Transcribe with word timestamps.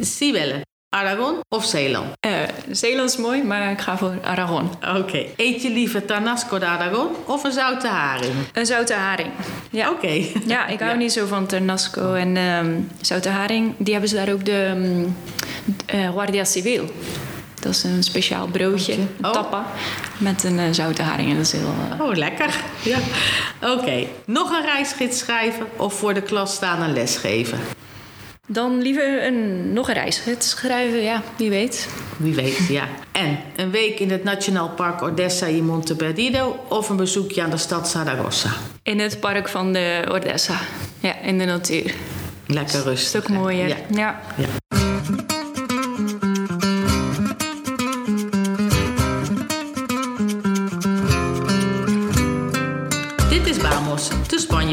Sibelle, 0.00 0.64
Aragon 0.88 1.40
of 1.48 1.64
Zeeland? 1.64 2.06
Eh, 2.20 2.32
Zeeland 2.70 3.10
is 3.10 3.16
mooi, 3.16 3.42
maar 3.42 3.70
ik 3.70 3.80
ga 3.80 3.98
voor 3.98 4.14
Aragon. 4.24 4.70
Oké. 4.96 5.24
Eet 5.36 5.62
je 5.62 5.70
liever 5.70 6.04
Tarnasco 6.04 6.58
de 6.58 6.66
Aragon 6.66 7.08
of 7.26 7.44
een 7.44 7.52
zoute 7.52 7.86
haring? 7.88 8.32
Een 8.52 8.66
zoute 8.66 8.94
haring. 8.94 9.30
Ja. 9.70 9.90
Oké. 9.90 10.08
Ja, 10.46 10.66
ik 10.66 10.78
hou 10.78 10.90
Ja. 10.90 10.96
niet 10.98 11.12
zo 11.12 11.26
van 11.26 11.46
Ternasco 11.46 12.14
en 12.14 12.36
ehm, 12.36 12.80
zoute 13.00 13.28
haring. 13.28 13.74
Die 13.78 13.92
hebben 13.92 14.10
ze 14.10 14.16
daar 14.16 14.32
ook 14.32 14.44
de 14.44 14.72
um, 14.76 15.16
Guardia 16.12 16.44
Civil. 16.44 16.84
Dat 17.60 17.74
is 17.74 17.82
een 17.84 18.02
speciaal 18.02 18.46
broodje, 18.46 18.92
een 18.92 19.08
Oh. 19.22 19.30
tappa, 19.32 19.66
met 20.18 20.44
een 20.44 20.58
eh, 20.58 20.64
zoute 20.70 21.02
haring. 21.02 21.30
En 21.30 21.36
dat 21.36 21.44
is 21.46 21.52
heel... 21.52 21.74
eh, 21.90 22.00
Oh, 22.00 22.14
lekker. 22.16 22.54
Ja. 22.82 22.98
Oké. 23.62 24.06
Nog 24.24 24.50
een 24.50 24.62
reisgids 24.64 25.18
schrijven 25.18 25.66
of 25.76 25.94
voor 25.94 26.14
de 26.14 26.22
klas 26.22 26.54
staan 26.54 26.82
en 26.82 26.92
lesgeven? 26.92 27.58
Dan 28.46 28.82
liever 28.82 29.26
een, 29.26 29.72
nog 29.72 29.88
een 29.88 29.94
reisgids 29.94 30.50
schrijven, 30.50 31.02
ja, 31.02 31.22
wie 31.36 31.50
weet. 31.50 31.88
Wie 32.16 32.34
weet, 32.34 32.66
ja. 32.68 32.88
En 33.12 33.38
een 33.56 33.70
week 33.70 34.00
in 34.00 34.10
het 34.10 34.24
Nationaal 34.24 34.68
Park 34.68 35.02
Odessa 35.02 35.46
in 35.46 35.64
Monte 35.64 35.96
Perdido 35.96 36.64
of 36.68 36.88
een 36.88 36.96
bezoekje 36.96 37.42
aan 37.42 37.50
de 37.50 37.56
stad 37.56 37.88
Saragossa? 37.88 38.50
In 38.82 38.98
het 38.98 39.20
park 39.20 39.48
van 39.48 39.72
de 39.72 40.04
Ordessa. 40.10 40.58
Ja, 41.00 41.18
in 41.20 41.38
de 41.38 41.44
natuur. 41.44 41.94
Lekker 42.46 42.82
rustig. 42.82 43.22
Stuk 43.22 43.28
mooier. 43.28 43.68
Ja. 43.68 43.76
ja. 43.90 44.20
Ja. 44.36 44.75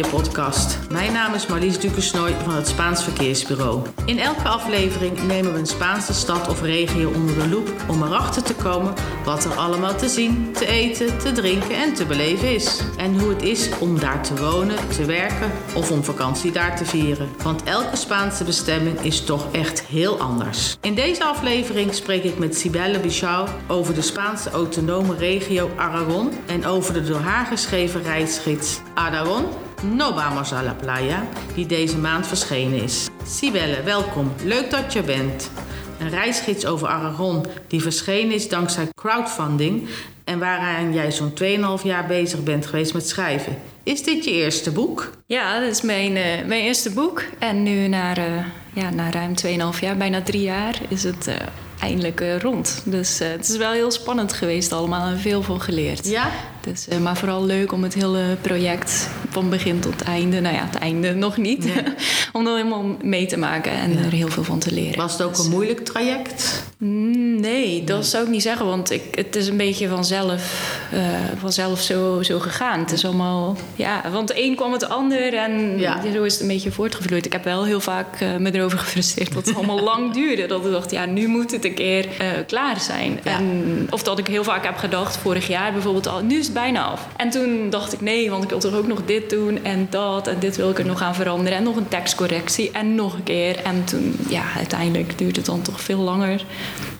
Spanje-podcast. 0.04 0.80
Mijn 0.90 1.14
naam 1.14 1.34
is 1.34 1.48
Marlies 1.48 1.80
Dukersnooi 1.80 2.36
van 2.44 2.54
het 2.54 2.68
Spaans 2.68 3.04
Verkeersbureau. 3.04 3.82
In 4.06 4.20
elke 4.20 4.48
aflevering 4.48 5.24
nemen 5.24 5.54
we 5.54 5.60
een 5.60 5.66
Spaanse 5.66 6.14
stad 6.14 6.48
of 6.48 6.62
regio 6.62 7.12
onder 7.12 7.36
de 7.36 7.50
loep 7.50 7.72
om 7.90 8.04
erachter 8.04 8.44
te 8.44 8.56
komen 8.56 8.94
wat 9.26 9.46
er 9.46 9.52
allemaal 9.52 9.96
te 9.96 10.10
zien, 10.10 10.52
te 10.54 10.66
eten, 10.66 11.18
te 11.18 11.32
drinken 11.32 11.76
en 11.76 11.94
te 11.94 12.06
beleven 12.06 12.54
is. 12.54 12.82
En 12.98 13.20
hoe 13.20 13.30
het 13.30 13.42
is 13.42 13.70
om 13.80 14.00
daar 14.00 14.24
te 14.24 14.36
wonen, 14.36 14.90
te 14.90 15.06
werken 15.06 15.52
of 15.76 15.92
om 15.92 16.04
vakantie 16.04 16.52
daar 16.52 16.78
te 16.78 16.86
vieren. 16.86 17.30
Want 17.44 17.64
elke 17.64 17.96
Spaanse 17.96 18.44
bestemming 18.44 19.00
is 19.00 19.24
toch 19.24 19.52
echt 19.52 19.82
heel 19.82 20.20
anders. 20.20 20.78
In 20.82 20.96
deze 20.96 21.24
aflevering 21.24 21.94
spreek 21.94 22.24
ik 22.24 22.38
met 22.38 22.58
Sibelle 22.58 23.00
Bichau 23.00 23.50
over 23.68 23.94
de 23.94 24.02
Spaanse 24.02 24.50
autonome 24.50 25.16
regio 25.16 25.70
Aragon 25.76 26.32
en 26.48 26.66
over 26.66 26.94
de 26.94 27.04
door 27.04 27.20
haar 27.20 27.46
geschreven 27.46 28.04
reisgids 28.04 28.80
Aragon 28.94 29.63
No 29.92 30.14
vamos 30.14 30.54
a 30.54 30.64
la 30.64 30.74
playa, 30.74 31.28
die 31.56 31.66
deze 31.66 31.98
maand 31.98 32.28
verschenen 32.28 32.84
is. 32.84 33.08
Sibelle, 33.26 33.84
welkom. 33.84 34.32
Leuk 34.44 34.72
dat 34.72 34.94
je 34.94 35.02
bent. 35.02 35.52
Een 36.00 36.10
reisgids 36.10 36.66
over 36.66 36.88
Aragon 36.88 37.46
die 37.68 37.82
verschenen 37.82 38.34
is 38.34 38.50
dankzij 38.50 38.88
crowdfunding 39.02 39.88
en 40.24 40.40
waaraan 40.40 40.94
jij 40.94 41.12
zo'n 41.12 41.34
2,5 41.80 41.84
jaar 41.84 42.08
bezig 42.08 42.44
bent 42.44 42.66
geweest 42.66 42.94
met 42.94 43.08
schrijven. 43.08 43.58
Is 43.84 44.04
dit 44.04 44.24
je 44.24 44.32
eerste 44.32 44.72
boek? 44.72 45.12
Ja, 45.26 45.60
dat 45.60 45.70
is 45.70 45.82
mijn, 45.82 46.16
eh, 46.16 46.46
mijn 46.46 46.64
eerste 46.64 46.92
boek. 46.92 47.24
En 47.40 47.64
nu 47.64 47.88
na, 47.88 48.16
eh, 48.16 48.46
ja, 48.74 48.90
na 48.90 49.12
ruim 49.12 49.36
2,5 49.36 49.82
jaar, 49.82 49.98
bijna 49.98 50.22
drie 50.22 50.42
jaar, 50.42 50.82
is 50.88 51.04
het 51.04 51.28
eh, 51.28 51.36
eindelijk 51.80 52.24
rond. 52.42 52.82
Dus 52.86 53.20
het 53.20 53.50
is 53.50 53.58
wel 53.58 53.72
heel 53.72 53.92
spannend 53.92 54.34
geweest 54.34 54.72
allemaal 54.72 55.08
en 55.08 55.20
veel 55.20 55.42
van 55.42 55.62
geleerd. 55.62 56.08
Ja? 56.08 56.32
Dus, 56.68 56.88
eh, 56.88 56.98
maar 56.98 57.18
vooral 57.18 57.46
leuk 57.46 57.72
om 57.72 57.84
het 57.84 57.94
hele 57.94 58.38
project 58.42 59.10
van 59.30 59.50
begin 59.50 59.80
tot 59.80 60.02
einde, 60.02 60.40
nou 60.42 60.56
ja, 60.56 60.66
het 60.66 60.76
einde 60.76 61.14
nog 61.14 61.38
niet, 61.38 61.66
om 62.34 62.44
dat 62.44 62.56
helemaal 62.56 62.86
mee 63.02 63.26
te 63.26 63.38
maken 63.38 63.72
en 63.72 63.98
er 63.98 64.12
heel 64.12 64.28
veel 64.28 64.44
van 64.44 64.60
te 64.60 64.72
leren. 64.74 64.98
Was 64.98 65.12
het 65.12 65.22
ook 65.22 65.38
een 65.38 65.50
moeilijk 65.50 65.86
traject? 65.86 66.64
Mm, 66.78 67.22
Nee, 67.40 67.84
dat 67.84 68.06
zou 68.06 68.24
ik 68.24 68.30
niet 68.30 68.42
zeggen, 68.42 68.66
want 68.66 68.92
ik, 68.92 69.02
het 69.16 69.36
is 69.36 69.48
een 69.48 69.58
beetje 69.58 69.88
vanzelf, 69.88 70.70
eh, 70.92 71.00
vanzelf 71.40 71.82
zo, 71.82 72.22
zo 72.22 72.40
gegaan. 72.40 72.80
Het 72.80 72.92
is 72.92 73.06
allemaal, 73.06 73.58
ja, 73.76 74.02
want 74.12 74.28
de 74.28 74.44
een 74.44 74.56
kwam 74.56 74.72
het 74.72 74.90
ander 74.90 75.34
en 75.34 75.80
Ja. 75.80 76.02
zo 76.14 76.24
is 76.24 76.34
het 76.34 76.42
een 76.42 76.48
beetje 76.48 76.72
voortgevloeid. 76.72 77.26
Ik 77.26 77.32
heb 77.34 77.44
wel 77.44 77.66
heel 77.66 77.80
vaak 77.80 78.20
eh, 78.22 78.36
me 78.38 78.54
erover 78.54 78.78
gefrustreerd 78.78 79.34
dat 79.34 79.46
het 79.46 79.56
allemaal 79.56 79.80
lang 79.84 80.14
duurde. 80.20 80.46
Dat 80.46 80.66
ik 80.66 80.72
dacht, 80.72 80.92
ja, 80.92 81.06
nu 81.06 81.28
moet 81.28 81.52
het 81.52 81.66
een 81.66 81.74
keer 81.74 82.06
eh, 82.20 82.28
klaar 82.48 82.80
zijn. 82.80 83.20
Ja. 83.24 83.38
En, 83.38 83.88
of 83.90 84.04
dat 84.04 84.20
ik 84.20 84.28
heel 84.28 84.44
vaak 84.44 84.64
heb 84.66 84.78
gedacht, 84.78 85.18
vorig 85.18 85.48
jaar 85.48 85.72
bijvoorbeeld 85.74 86.08
al, 86.08 86.22
nu 86.24 86.38
is 86.40 86.52
het 86.54 86.62
bijna 86.62 86.84
af. 86.84 87.08
En 87.16 87.30
toen 87.30 87.70
dacht 87.70 87.94
ik, 87.94 88.02
nee, 88.02 88.30
want 88.30 88.44
ik 88.44 88.50
wil 88.50 88.60
toch 88.60 88.74
ook 88.76 88.88
nog 88.88 89.06
dit 89.06 89.30
doen 89.30 89.64
en 89.64 89.88
dat 89.90 90.28
en 90.28 90.40
dit 90.40 90.56
wil 90.56 90.70
ik 90.70 90.80
er 90.80 90.86
nog 90.86 91.02
aan 91.02 91.16
veranderen. 91.16 91.58
En 91.58 91.64
nog 91.64 91.76
een 91.76 91.88
tekstcorrectie 91.88 92.72
en 92.72 92.96
nog 92.96 93.14
een 93.14 93.24
keer. 93.24 93.58
En 93.64 93.84
toen, 93.84 94.16
ja, 94.30 94.44
uiteindelijk 94.56 95.18
duurde 95.18 95.38
het 95.38 95.46
dan 95.46 95.62
toch 95.62 95.82
veel 95.82 96.00
langer 96.00 96.46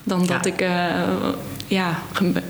dan 0.02 0.26
dat 0.26 0.44
Ja. 0.44 0.50
ik 0.52 0.60
eh, 0.60 1.28
ja, 1.66 1.98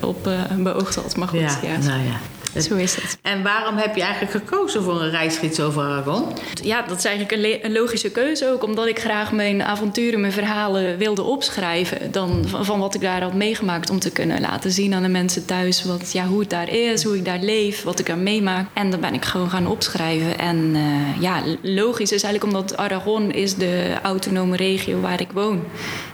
op 0.00 0.26
eh, 0.26 0.56
beoogd 0.58 0.94
had. 0.94 1.16
Maar 1.16 1.28
goed, 1.28 1.40
ja, 1.40 1.76
nou 1.82 2.02
ja. 2.02 2.16
Zo 2.62 2.74
is 2.76 2.94
het. 2.94 3.18
En 3.22 3.42
waarom 3.42 3.76
heb 3.76 3.96
je 3.96 4.02
eigenlijk 4.02 4.32
gekozen 4.32 4.82
voor 4.82 5.02
een 5.02 5.10
reisgids 5.10 5.60
over 5.60 5.82
Aragon? 5.82 6.24
Ja, 6.62 6.82
dat 6.82 6.98
is 6.98 7.04
eigenlijk 7.04 7.62
een, 7.64 7.72
logische 7.72 8.10
keuze 8.10 8.52
ook. 8.52 8.62
Omdat 8.62 8.86
ik 8.86 8.98
graag 8.98 9.32
mijn 9.32 9.62
avonturen, 9.62 10.20
mijn 10.20 10.32
verhalen 10.32 10.98
wilde 10.98 11.22
opschrijven. 11.22 12.12
Dan 12.12 12.44
van, 12.46 12.78
wat 12.78 12.94
ik 12.94 13.00
daar 13.00 13.22
had 13.22 13.34
meegemaakt. 13.34 13.90
Om 13.90 13.98
te 13.98 14.10
kunnen 14.10 14.40
laten 14.40 14.70
zien 14.70 14.94
aan 14.94 15.02
de 15.02 15.08
mensen 15.08 15.44
thuis 15.44 15.84
wat, 15.84 16.12
ja, 16.12 16.26
hoe 16.26 16.40
het 16.40 16.50
daar 16.50 16.68
is, 16.68 17.04
hoe 17.04 17.16
ik 17.16 17.24
daar 17.24 17.40
leef, 17.40 17.82
wat 17.82 17.98
ik 17.98 18.08
er 18.08 18.18
meemaak. 18.18 18.68
En 18.72 18.90
dan 18.90 19.00
ben 19.00 19.14
ik 19.14 19.24
gewoon 19.24 19.50
gaan 19.50 19.66
opschrijven. 19.66 20.38
En 20.38 20.72
eh, 20.74 21.22
ja, 21.22 21.42
logisch 21.62 22.12
is 22.12 22.22
eigenlijk 22.22 22.56
omdat 22.56 22.76
Aragon 22.76 23.32
is 23.32 23.54
de 23.54 23.94
autonome 24.02 24.56
regio 24.56 25.00
waar 25.00 25.20
ik 25.20 25.32
woon. 25.32 25.64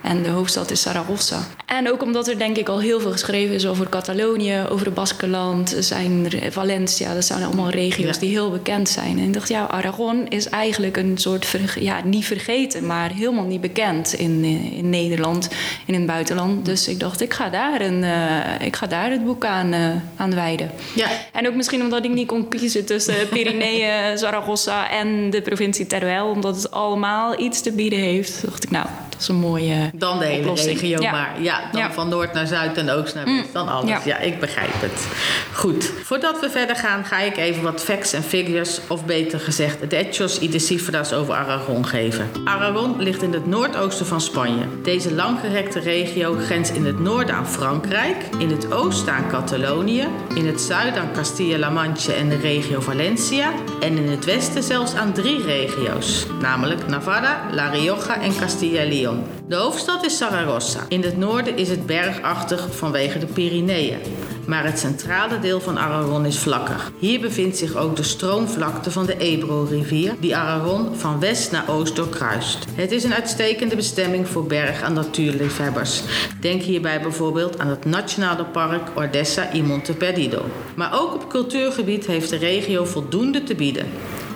En 0.03 0.23
de 0.23 0.29
hoofdstad 0.29 0.71
is 0.71 0.81
Saragossa. 0.81 1.47
En 1.67 1.91
ook 1.91 2.03
omdat 2.03 2.29
er 2.29 2.39
denk 2.39 2.57
ik 2.57 2.69
al 2.69 2.81
heel 2.81 3.01
veel 3.01 3.13
geschreven 3.13 3.55
is 3.55 3.67
over 3.67 3.89
Catalonië, 3.89 4.65
over 4.69 4.87
het 4.87 4.95
Baskenland. 4.95 5.77
Er 5.77 5.83
zijn 5.83 6.29
Valencia, 6.51 7.15
dat 7.15 7.25
zijn 7.25 7.43
allemaal 7.45 7.71
regio's 7.71 8.15
Ja. 8.15 8.21
die 8.21 8.31
heel 8.31 8.51
bekend 8.51 8.89
zijn. 8.89 9.19
En 9.19 9.25
ik 9.25 9.33
dacht, 9.33 9.49
ja, 9.49 9.67
Aragon 9.67 10.29
is 10.29 10.49
eigenlijk 10.49 10.97
een 10.97 11.19
soort, 11.19 11.47
ja, 11.81 12.01
niet 12.05 12.25
vergeten, 12.25 12.87
maar 12.87 13.11
helemaal 13.13 13.45
niet 13.45 13.61
bekend 13.61 14.13
in, 14.13 14.45
in 14.75 14.91
Nederland 14.91 15.49
en 15.87 15.95
in 15.95 15.95
het 15.95 16.07
buitenland. 16.07 16.65
Dus 16.65 16.89
ik 16.89 17.01
dacht, 17.01 17.21
ik 17.21 17.35
ga 17.35 17.49
daar, 17.49 17.81
een, 17.81 18.05
eh, 18.05 18.67
ik 18.67 18.77
ga 18.77 18.87
daar 18.87 19.11
het 19.11 19.25
boek 19.25 19.45
aan, 19.45 19.75
aan 20.17 20.35
wijden. 20.35 20.71
Ja, 20.95 21.09
En 21.33 21.49
ook 21.49 21.55
misschien 21.55 21.81
omdat 21.83 22.05
ik 22.05 22.11
niet 22.11 22.27
kon 22.27 22.49
kiezen 22.49 22.85
tussen 22.87 23.29
Pyreneeën, 23.33 24.19
Zaragoza 24.19 24.91
en 24.91 25.31
de 25.31 25.43
provincie 25.43 25.87
Teruel. 25.87 26.29
Omdat 26.29 26.57
het 26.57 26.71
allemaal 26.71 27.41
iets 27.41 27.61
te 27.63 27.73
bieden 27.73 27.99
heeft. 27.99 28.43
dacht 28.45 28.65
ik, 28.65 28.71
nou, 28.71 28.87
dat 29.09 29.21
is 29.21 29.29
een 29.29 29.35
mooie 29.35 29.91
dan 29.95 30.19
de 30.19 30.25
hele 30.25 30.41
oplossing. 30.41 30.81
regio 30.81 31.01
Ja. 31.03 31.11
maar. 31.11 31.43
Ja, 31.43 31.61
dan 31.73 31.81
Ja. 31.81 31.87
Mm. 31.87 31.93
van 31.93 32.09
noord 32.09 32.33
naar 32.33 32.47
zuid 32.47 32.77
en 32.77 32.91
oost 32.91 33.15
naar 33.15 33.25
west. 33.25 33.53
Dan 33.53 33.69
alles. 33.69 33.91
Ja. 33.91 34.01
Ja. 34.05 34.19
ik 34.19 34.41
begrijp 34.41 34.73
het. 34.81 35.07
Goed. 35.53 35.93
Voordat 36.21 36.41
we 36.41 36.51
verder 36.59 36.77
gaan, 36.77 37.05
ga 37.05 37.19
ik 37.19 37.37
even 37.37 37.63
wat 37.63 37.83
facts 37.83 38.13
en 38.13 38.23
figures, 38.23 38.81
of 38.89 39.05
beter 39.05 39.41
gezegd, 39.41 39.91
de 39.91 39.97
hechos 39.97 40.39
y 40.41 40.49
de 40.49 40.59
cifras 40.59 41.13
over 41.13 41.35
Aragon 41.35 41.87
geven. 41.87 42.31
Aragon 42.45 43.03
ligt 43.03 43.23
in 43.23 43.33
het 43.33 43.47
noordoosten 43.47 44.07
van 44.07 44.21
Spanje. 44.21 44.65
Deze 44.83 45.15
langgerekte 45.15 45.79
regio 45.79 46.35
grenst 46.35 46.73
in 46.73 46.85
het 46.85 46.99
noorden 46.99 47.35
aan 47.35 47.49
Frankrijk, 47.49 48.17
in 48.39 48.51
het 48.51 48.73
oosten 48.73 49.13
aan 49.13 49.29
Catalonië, 49.29 50.09
in 50.35 50.47
het 50.47 50.61
zuiden 50.61 51.03
aan 51.03 51.13
Castilla-La 51.13 51.71
Mancha 51.71 52.13
en 52.13 52.29
de 52.29 52.39
regio 52.39 52.81
Valencia 52.81 53.53
en 53.81 53.97
in 53.97 54.09
het 54.09 54.25
westen 54.25 54.63
zelfs 54.63 54.95
aan 54.95 55.13
drie 55.13 55.43
regio's, 55.43 56.27
namelijk 56.41 56.87
Navarra, 56.87 57.41
La 57.53 57.69
Rioja 57.69 58.21
en 58.21 58.37
Castilla-León. 58.37 59.40
De 59.51 59.57
hoofdstad 59.57 60.05
is 60.05 60.17
Saragossa. 60.17 60.81
In 60.89 61.03
het 61.03 61.17
noorden 61.17 61.57
is 61.57 61.69
het 61.69 61.87
bergachtig 61.87 62.77
vanwege 62.77 63.19
de 63.19 63.27
Pyreneeën. 63.27 63.99
Maar 64.47 64.65
het 64.65 64.79
centrale 64.79 65.39
deel 65.39 65.61
van 65.61 65.79
Aragon 65.79 66.27
is 66.27 66.39
vlakker. 66.39 66.91
Hier 66.99 67.21
bevindt 67.21 67.57
zich 67.57 67.77
ook 67.77 67.97
de 67.97 68.03
stroomvlakte 68.03 68.91
van 68.91 69.07
de 69.07 69.17
Ebro-rivier, 69.17 70.15
die 70.21 70.37
Aragon 70.37 70.97
van 70.97 71.21
west 71.21 71.53
naar 71.53 71.65
oost 71.69 71.97
doorkruist. 71.97 72.65
Het 72.75 72.93
is 72.93 73.05
een 73.05 73.15
uitstekende 73.15 73.77
bestemming 73.77 74.29
voor 74.29 74.47
berg- 74.47 74.83
en 74.83 74.93
natuurliefhebbers. 74.93 76.03
Denk 76.41 76.63
hierbij 76.63 77.01
bijvoorbeeld 77.01 77.59
aan 77.59 77.69
het 77.69 77.85
Nationale 77.85 78.45
Park 78.45 78.91
Ordessa 78.95 79.53
y 79.53 79.63
Monte 79.63 79.93
Perdido. 79.93 80.45
Maar 80.75 81.01
ook 81.01 81.15
op 81.15 81.29
cultuurgebied 81.29 82.07
heeft 82.07 82.31
de 82.31 82.37
regio 82.37 82.85
voldoende 82.85 83.43
te 83.43 83.55
bieden. 83.55 83.87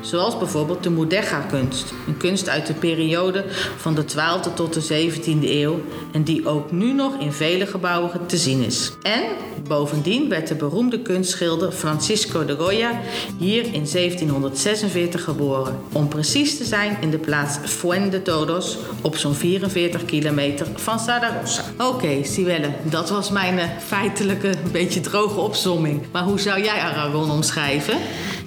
Zoals 0.04 0.38
bijvoorbeeld 0.38 0.82
de 0.82 0.90
Mudéjar-kunst. 0.90 1.92
Een 2.06 2.16
kunst 2.16 2.48
uit 2.48 2.66
de 2.66 2.74
periode 2.74 3.44
van 3.76 3.94
de 3.94 4.02
12e 4.02 4.54
tot 4.54 4.74
de 4.74 5.10
17e 5.10 5.48
eeuw 5.48 5.80
en 6.12 6.22
die 6.22 6.48
ook 6.48 6.72
nu 6.72 6.92
nog 6.92 7.18
in 7.18 7.32
vele 7.32 7.66
gebouwen 7.66 8.26
te 8.26 8.36
zien 8.36 8.64
is. 8.64 8.92
En 9.02 9.22
bovendien 9.68 10.28
werd 10.28 10.48
de 10.48 10.54
beroemde 10.54 11.02
kunstschilder 11.02 11.72
Francisco 11.72 12.44
de 12.44 12.56
Goya 12.56 13.00
hier 13.38 13.64
in 13.64 13.86
1746 13.92 15.24
geboren. 15.24 15.78
Om 15.92 16.08
precies 16.08 16.56
te 16.56 16.64
zijn 16.64 16.96
in 17.00 17.10
de 17.10 17.18
plaats 17.18 17.58
Fuente 17.64 18.22
Todos 18.22 18.78
op 19.02 19.16
zo'n 19.16 19.34
44 19.34 20.04
kilometer 20.04 20.66
van 20.74 20.98
Saragossa. 20.98 21.62
Oké, 21.78 22.24
Siwelle, 22.24 22.70
dat 22.82 23.10
was 23.10 23.30
mijn 23.30 23.58
eh, 23.58 23.68
feitelijke, 23.86 24.54
beetje 24.72 25.00
droge 25.00 25.40
opsomming. 25.40 26.02
Maar 26.12 26.22
hoe 26.22 26.40
zou 26.40 26.62
jij 26.62 26.78
Aragon 26.78 27.30
omschrijven? 27.30 27.98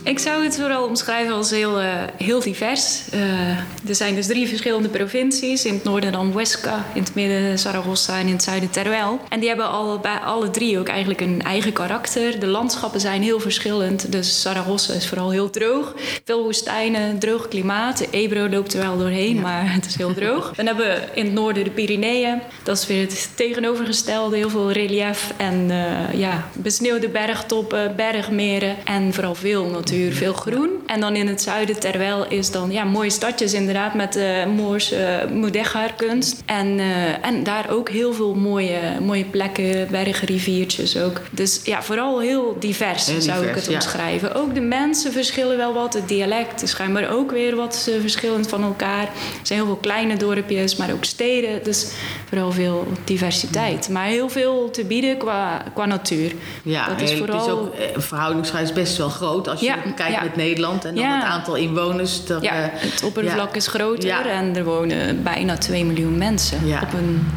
Ik 0.07 0.19
zou 0.19 0.44
het 0.44 0.57
vooral 0.57 0.86
omschrijven 0.86 1.33
als 1.33 1.50
heel, 1.50 1.81
uh, 1.81 1.94
heel 2.18 2.39
divers. 2.39 3.01
Uh, 3.13 3.50
er 3.88 3.95
zijn 3.95 4.15
dus 4.15 4.27
drie 4.27 4.48
verschillende 4.48 4.89
provincies. 4.89 5.65
In 5.65 5.74
het 5.74 5.83
noorden 5.83 6.12
dan 6.12 6.31
Huesca, 6.31 6.86
in 6.94 7.01
het 7.01 7.15
midden 7.15 7.59
Zaragoza 7.59 8.19
en 8.19 8.27
in 8.27 8.33
het 8.33 8.44
zuiden 8.44 8.69
Teruel. 8.69 9.19
En 9.30 9.39
die 9.39 9.48
hebben 9.48 9.69
alle, 9.69 10.00
bij 10.00 10.18
alle 10.18 10.50
drie 10.50 10.80
ook 10.80 10.88
eigenlijk 10.88 11.21
een 11.21 11.42
eigen 11.42 11.74
karakter. 11.74 12.39
De 12.39 12.48
landschappen 12.48 13.00
zijn 13.00 13.21
heel 13.21 13.39
verschillend. 13.39 14.12
Dus 14.12 14.42
Zaragoza 14.42 14.94
is 14.94 15.07
vooral 15.07 15.31
heel 15.31 15.50
droog. 15.50 15.95
Veel 16.24 16.44
woestijnen, 16.44 17.19
droog 17.19 17.48
klimaat. 17.48 17.98
De 17.98 18.07
Ebro 18.12 18.50
loopt 18.50 18.74
er 18.74 18.81
wel 18.81 18.98
doorheen, 18.98 19.39
maar 19.42 19.74
het 19.74 19.86
is 19.86 19.95
heel 19.95 20.13
droog. 20.13 20.51
Dan 20.56 20.65
hebben 20.65 20.88
we 20.88 21.01
in 21.13 21.25
het 21.25 21.33
noorden 21.33 21.63
de 21.63 21.69
Pyreneeën. 21.69 22.42
Dat 22.63 22.77
is 22.77 22.88
weer 22.88 23.01
het 23.01 23.30
tegenovergestelde. 23.36 24.36
Heel 24.36 24.50
veel 24.50 24.71
relief 24.71 25.33
en 25.38 25.69
uh, 25.69 26.19
ja, 26.19 26.48
besneeuwde 26.54 27.09
bergtoppen, 27.09 27.95
bergmeren 27.95 28.75
en 28.86 29.13
vooral 29.13 29.36
veel 29.36 29.65
natuur, 29.98 30.14
veel 30.14 30.34
groen. 30.34 30.70
En 30.86 31.00
dan 31.00 31.16
in 31.16 31.28
het 31.28 31.42
zuiden 31.42 31.80
Terwijl 31.80 32.28
is 32.28 32.52
dan 32.52 32.72
ja, 32.72 32.84
mooie 32.84 33.10
stadjes 33.10 33.54
inderdaad 33.54 33.94
met 33.94 34.14
de 34.14 34.44
uh, 34.48 34.54
Moorse 34.54 35.28
uh, 35.54 35.86
kunst. 35.96 36.44
En, 36.46 36.68
uh, 36.80 37.26
en 37.26 37.44
daar 37.44 37.70
ook 37.70 37.90
heel 37.90 38.14
veel 38.14 38.34
mooie, 38.34 38.80
mooie 39.02 39.26
plekken, 39.26 39.88
bergen, 39.92 40.28
riviertjes 40.28 40.98
ook. 40.98 41.22
Dus 41.32 41.62
ja, 41.64 41.84
vooral 41.84 42.20
heel 42.20 42.56
divers 42.60 43.06
heel 43.06 43.22
zou 43.22 43.40
divers, 43.40 43.58
ik 43.58 43.66
het 43.66 43.74
omschrijven. 43.74 44.36
Ook 44.36 44.54
de 44.54 44.62
mensen 44.62 45.12
verschillen 45.12 45.58
wel 45.58 45.74
wat. 45.74 45.94
Het 45.94 46.08
dialect 46.08 46.62
is 46.62 46.70
schijnbaar 46.70 47.12
ook 47.12 47.32
weer 47.32 47.56
wat 47.56 47.90
verschillend 48.00 48.48
van 48.48 48.64
elkaar. 48.64 49.02
Er 49.02 49.10
zijn 49.42 49.60
heel 49.60 49.68
veel 49.68 49.78
kleine 49.82 50.18
dorpjes, 50.18 50.76
maar 50.76 50.92
ook 50.92 51.06
steden. 51.06 51.64
Dus 51.64 51.92
vooral 52.30 52.52
veel 52.52 52.88
diversiteit. 53.04 53.90
Maar 53.90 54.06
heel 54.06 54.30
veel 54.30 54.70
te 54.72 54.86
bieden 54.86 55.18
qua, 55.18 55.64
qua 55.74 55.86
natuur. 55.86 56.32
Ja, 56.64 56.88
dat 56.88 57.02
is 57.02 57.14
vooral... 57.14 57.38
het 57.38 57.48
is 57.48 57.52
ook 57.52 58.02
verhoudingsgewijs 58.02 58.74
best 58.74 58.98
wel 58.98 59.10
groot 59.10 59.48
als 59.48 59.60
je 59.60 59.74
kijkt 59.94 60.22
met 60.22 60.36
Nederland 60.36 60.86
en 60.86 60.95
dan 60.95 61.06
het 61.06 61.24
aantal 61.24 61.56
inwoners. 61.56 62.25
Dat, 62.25 62.44
ja, 62.44 62.54
het 62.74 63.04
oppervlak 63.04 63.56
is 63.56 63.68
groter 63.68 64.25
en 64.25 64.56
er 64.56 64.63
wonen 64.63 65.24
bijna 65.24 65.57
2 65.57 65.86
miljoen 65.86 66.18
mensen 66.18 66.57
op 66.81 66.94
een 66.94 67.28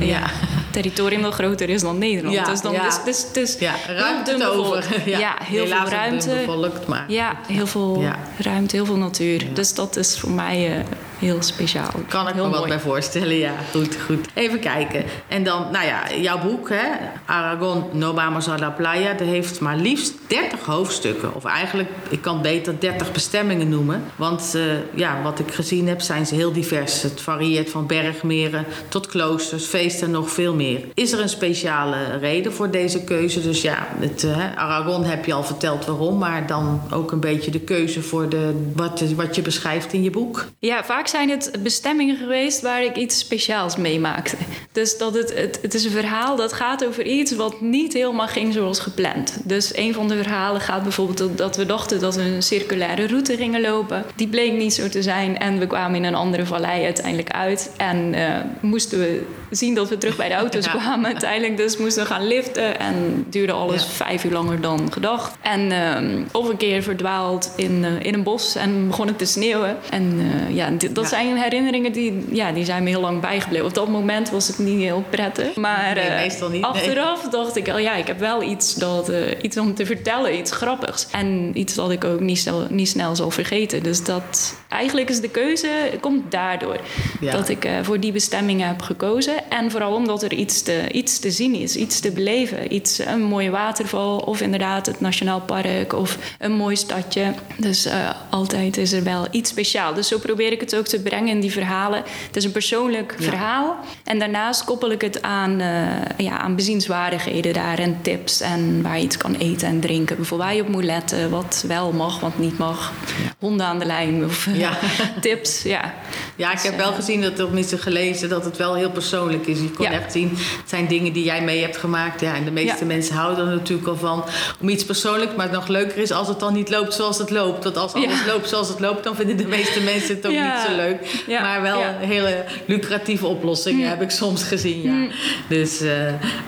ja. 0.00 0.30
territorium 0.70 1.22
dat 1.22 1.34
groter 1.34 1.68
is 1.68 1.80
dan 1.80 1.98
Nederland. 1.98 2.46
dus 2.46 2.60
dan 2.60 2.74
is 2.74 2.98
dus, 3.04 3.32
dus, 3.32 3.58
ja, 3.58 3.74
ruimte 3.86 4.50
over. 4.50 4.84
Ja, 5.04 5.36
heel 5.42 5.66
veel 5.66 5.88
ruimte. 5.88 6.42
Bevolkt, 6.46 6.86
maar. 6.86 7.04
Ja, 7.08 7.36
heel 7.46 7.66
veel 7.66 8.04
ruimte, 8.38 8.76
heel 8.76 8.86
veel 8.86 8.96
natuur. 8.96 9.54
Dus 9.54 9.74
dat 9.74 9.96
is 9.96 10.18
voor 10.18 10.30
mij 10.30 10.78
uh, 10.78 10.84
heel 11.20 11.42
speciaal. 11.42 11.90
Kan 12.08 12.28
ik 12.28 12.34
heel 12.34 12.48
me 12.48 12.58
wat 12.58 12.68
bij 12.68 12.80
voorstellen, 12.80 13.36
ja. 13.36 13.52
Goed, 13.70 13.96
goed. 14.06 14.26
Even 14.34 14.60
kijken. 14.60 15.04
En 15.28 15.44
dan, 15.44 15.66
nou 15.72 15.86
ja, 15.86 16.14
jouw 16.20 16.38
boek, 16.38 16.68
hè, 16.68 16.86
Aragon, 17.26 17.84
No 17.92 18.14
Vamos 18.14 18.48
a 18.48 18.58
la 18.58 18.70
Playa, 18.70 19.12
dat 19.12 19.26
heeft 19.26 19.60
maar 19.60 19.76
liefst 19.76 20.14
30 20.26 20.64
hoofdstukken. 20.64 21.34
Of 21.34 21.44
eigenlijk, 21.44 21.88
ik 22.08 22.20
kan 22.20 22.42
beter 22.42 22.80
30 22.80 23.12
bestemmingen 23.12 23.68
noemen. 23.68 24.02
Want 24.16 24.52
uh, 24.56 24.62
ja, 24.94 25.22
wat 25.22 25.38
ik 25.38 25.54
gezien 25.54 25.88
heb, 25.88 26.00
zijn 26.00 26.26
ze 26.26 26.34
heel 26.34 26.52
divers. 26.52 27.02
Het 27.02 27.20
varieert 27.20 27.70
van 27.70 27.86
bergmeren 27.86 28.64
tot 28.88 29.06
kloosters, 29.06 29.64
feesten 29.64 30.06
en 30.06 30.12
nog 30.12 30.30
veel 30.30 30.54
meer. 30.54 30.84
Is 30.94 31.12
er 31.12 31.20
een 31.20 31.28
speciale 31.28 32.18
reden 32.18 32.52
voor 32.52 32.70
deze 32.70 33.04
keuze? 33.04 33.42
Dus 33.42 33.62
ja, 33.62 33.86
het, 33.98 34.22
uh, 34.22 34.56
Aragon 34.56 35.04
heb 35.04 35.24
je 35.24 35.32
al 35.32 35.44
verteld 35.44 35.86
waarom, 35.86 36.18
maar 36.18 36.46
dan 36.46 36.82
ook 36.90 37.12
een 37.12 37.20
beetje 37.20 37.50
de 37.50 37.60
keuze 37.60 38.02
voor 38.02 38.28
de, 38.28 38.70
wat, 38.76 39.02
wat 39.16 39.34
je 39.34 39.42
beschrijft 39.42 39.92
in 39.92 40.02
je 40.02 40.10
boek. 40.10 40.46
Ja, 40.58 40.84
vaak 40.84 41.08
zijn 41.10 41.30
het 41.30 41.50
bestemmingen 41.62 42.16
geweest 42.16 42.60
waar 42.60 42.84
ik 42.84 42.96
iets 42.96 43.18
speciaals 43.18 43.76
meemaakte. 43.76 44.36
Dus 44.72 44.98
dat 44.98 45.14
het, 45.14 45.34
het, 45.34 45.58
het 45.62 45.74
is 45.74 45.84
een 45.84 45.90
verhaal 45.90 46.36
dat 46.36 46.52
gaat 46.52 46.84
over 46.86 47.06
iets 47.06 47.32
wat 47.32 47.60
niet 47.60 47.92
helemaal 47.92 48.26
ging 48.26 48.52
zoals 48.52 48.80
gepland. 48.80 49.40
Dus 49.44 49.76
een 49.76 49.94
van 49.94 50.08
de 50.08 50.16
verhalen 50.16 50.60
gaat 50.60 50.82
bijvoorbeeld 50.82 51.38
dat 51.38 51.56
we 51.56 51.66
dachten 51.66 52.00
dat 52.00 52.14
we 52.14 52.22
een 52.22 52.42
circulaire 52.42 53.06
route 53.06 53.36
gingen 53.36 53.60
lopen. 53.60 54.04
Die 54.16 54.28
bleek 54.28 54.52
niet 54.52 54.74
zo 54.74 54.88
te 54.88 55.02
zijn 55.02 55.38
en 55.38 55.58
we 55.58 55.66
kwamen 55.66 55.96
in 55.96 56.04
een 56.04 56.14
andere 56.14 56.46
vallei 56.46 56.84
uiteindelijk 56.84 57.30
uit. 57.30 57.70
En 57.76 58.14
uh, 58.14 58.36
moesten 58.60 58.98
we 58.98 59.26
zien 59.50 59.74
dat 59.74 59.88
we 59.88 59.98
terug 59.98 60.16
bij 60.16 60.28
de 60.28 60.34
auto's 60.34 60.68
kwamen 60.76 61.06
uiteindelijk. 61.06 61.56
Dus 61.56 61.76
moesten 61.76 62.02
we 62.02 62.08
gaan 62.08 62.26
liften 62.26 62.78
en 62.78 63.26
duurde 63.28 63.52
alles 63.52 63.84
vijf 63.84 64.24
uur 64.24 64.32
langer 64.32 64.60
dan 64.60 64.92
gedacht. 64.92 65.36
En 65.40 65.60
uh, 65.70 66.24
of 66.32 66.48
een 66.48 66.56
keer 66.56 66.82
verdwaald 66.82 67.52
in, 67.56 67.82
uh, 67.82 67.88
in 68.02 68.14
een 68.14 68.22
bos 68.22 68.56
en 68.56 68.86
begon 68.86 69.06
het 69.06 69.18
te 69.18 69.24
sneeuwen. 69.24 69.76
En 69.90 70.12
uh, 70.14 70.56
ja, 70.56 70.70
dat 70.90 71.08
zijn 71.08 71.36
herinneringen 71.36 71.92
die, 71.92 72.24
ja, 72.30 72.52
die 72.52 72.64
zijn 72.64 72.82
me 72.82 72.88
heel 72.88 73.00
lang 73.00 73.20
bijgebleven. 73.20 73.66
Op 73.66 73.74
dat 73.74 73.88
moment 73.88 74.30
was 74.30 74.48
het 74.48 74.58
niet 74.58 74.80
heel 74.80 75.04
prettig. 75.10 75.54
Maar 75.54 75.94
nee, 75.94 76.10
meestal 76.10 76.48
niet, 76.48 76.62
achteraf 76.64 77.28
dacht 77.28 77.56
ik, 77.56 77.68
oh 77.68 77.80
ja, 77.80 77.94
ik 77.94 78.06
heb 78.06 78.18
wel 78.18 78.42
iets, 78.42 78.74
dat, 78.74 79.12
iets 79.42 79.58
om 79.58 79.74
te 79.74 79.86
vertellen, 79.86 80.38
iets 80.38 80.52
grappigs. 80.52 81.06
En 81.10 81.50
iets 81.54 81.74
dat 81.74 81.90
ik 81.90 82.04
ook 82.04 82.20
niet 82.20 82.38
snel, 82.38 82.66
niet 82.70 82.88
snel 82.88 83.16
zal 83.16 83.30
vergeten. 83.30 83.82
Dus 83.82 84.04
dat 84.04 84.54
eigenlijk 84.68 85.08
is 85.08 85.20
de 85.20 85.28
keuze, 85.28 85.68
komt 86.00 86.30
daardoor. 86.30 86.80
Dat 87.20 87.48
ik 87.48 87.68
voor 87.82 88.00
die 88.00 88.12
bestemming 88.12 88.64
heb 88.66 88.82
gekozen. 88.82 89.39
En 89.48 89.70
vooral 89.70 89.94
omdat 89.94 90.22
er 90.22 90.32
iets 90.32 90.62
te, 90.62 90.92
iets 90.92 91.18
te 91.18 91.30
zien 91.30 91.54
is, 91.54 91.76
iets 91.76 92.00
te 92.00 92.10
beleven. 92.10 92.74
Iets, 92.74 92.98
een 92.98 93.22
mooie 93.22 93.50
waterval 93.50 94.18
of 94.18 94.40
inderdaad 94.40 94.86
het 94.86 95.00
Nationaal 95.00 95.40
Park 95.40 95.92
of 95.92 96.18
een 96.38 96.52
mooi 96.52 96.76
stadje. 96.76 97.34
Dus 97.56 97.86
uh, 97.86 98.10
altijd 98.30 98.76
is 98.76 98.92
er 98.92 99.04
wel 99.04 99.26
iets 99.30 99.50
speciaals. 99.50 99.94
Dus 99.94 100.08
zo 100.08 100.18
probeer 100.18 100.52
ik 100.52 100.60
het 100.60 100.76
ook 100.76 100.86
te 100.86 101.00
brengen 101.00 101.28
in 101.28 101.40
die 101.40 101.52
verhalen. 101.52 102.02
Het 102.26 102.36
is 102.36 102.44
een 102.44 102.52
persoonlijk 102.52 103.14
ja. 103.18 103.24
verhaal. 103.24 103.76
En 104.04 104.18
daarnaast 104.18 104.64
koppel 104.64 104.90
ik 104.90 105.00
het 105.00 105.22
aan, 105.22 105.60
uh, 105.60 105.86
ja, 106.16 106.38
aan 106.38 106.56
bezienswaardigheden 106.56 107.52
daar 107.52 107.78
en 107.78 107.98
tips. 108.02 108.40
En 108.40 108.82
waar 108.82 108.98
je 108.98 109.04
iets 109.04 109.16
kan 109.16 109.34
eten 109.34 109.68
en 109.68 109.80
drinken. 109.80 110.16
Bijvoorbeeld 110.16 110.48
waar 110.48 110.58
je 110.58 110.62
op 110.62 110.68
moet 110.68 110.84
letten, 110.84 111.30
wat 111.30 111.64
wel 111.66 111.92
mag, 111.92 112.20
wat 112.20 112.38
niet 112.38 112.58
mag. 112.58 112.92
Ja. 113.06 113.32
Honden 113.38 113.66
aan 113.66 113.78
de 113.78 113.84
lijn 113.84 114.24
of 114.24 114.48
ja. 114.52 114.78
tips. 115.20 115.62
Ja, 115.62 115.94
ja 116.36 116.52
ik 116.52 116.60
heb 116.60 116.76
wel 116.76 116.92
gezien, 116.92 117.20
dat 117.20 117.40
of 117.40 117.52
niet 117.52 117.74
gelezen, 117.78 118.28
dat 118.28 118.44
het 118.44 118.56
wel 118.56 118.74
heel 118.74 118.90
persoonlijk 118.90 119.29
is. 119.32 119.60
Je 119.60 119.70
kon 119.70 119.86
echt 119.86 120.12
zien, 120.12 120.28
het 120.30 120.68
zijn 120.68 120.86
dingen 120.86 121.12
die 121.12 121.24
jij 121.24 121.42
mee 121.42 121.60
hebt 121.60 121.76
gemaakt. 121.76 122.20
Ja, 122.20 122.34
en 122.34 122.44
de 122.44 122.50
meeste 122.50 122.84
mensen 122.84 123.14
houden 123.14 123.48
er 123.48 123.54
natuurlijk 123.54 123.88
al 123.88 123.96
van 123.96 124.24
om 124.60 124.68
iets 124.68 124.84
persoonlijks. 124.84 125.34
Maar 125.34 125.46
het 125.46 125.54
nog 125.54 125.68
leuker 125.68 125.98
is 125.98 126.10
als 126.10 126.28
het 126.28 126.40
dan 126.40 126.52
niet 126.52 126.70
loopt 126.70 126.94
zoals 126.94 127.18
het 127.18 127.30
loopt. 127.30 127.64
Want 127.64 127.76
als 127.76 127.92
alles 127.92 128.26
loopt 128.26 128.48
zoals 128.48 128.68
het 128.68 128.80
loopt, 128.80 129.04
dan 129.04 129.16
vinden 129.16 129.36
de 129.36 129.46
meeste 129.46 129.80
mensen 129.80 130.14
het 130.14 130.26
ook 130.26 130.32
niet 130.32 130.66
zo 130.66 130.76
leuk. 130.76 131.24
Maar 131.40 131.62
wel 131.62 131.82
hele 131.98 132.44
lucratieve 132.66 133.26
oplossingen 133.26 133.88
heb 133.88 134.02
ik 134.02 134.10
soms 134.10 134.42
gezien. 134.42 134.82
Ja. 134.82 135.14
Dus, 135.48 135.82
uh, 135.82 135.90